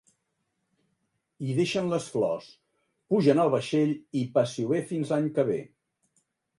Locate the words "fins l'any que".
4.93-5.51